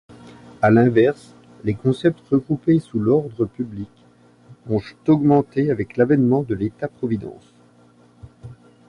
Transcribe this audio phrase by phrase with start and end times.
[0.63, 3.91] À l'inverse, les concepts regroupés sous l'ordre public
[4.67, 7.53] ont augmenté avec l'avènement de l'État-providence.